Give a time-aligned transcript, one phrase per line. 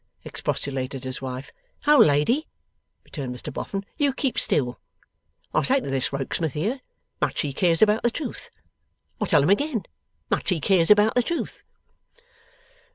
[0.25, 1.51] expostulated his wife.
[1.85, 2.47] 'Old lady,'
[3.05, 4.79] returned Mr Boffin, 'you keep still.
[5.53, 6.81] I say to this Rokesmith here,
[7.21, 8.49] much he cares about the truth.
[9.21, 9.83] I tell him again,
[10.31, 11.63] much he cares about the truth.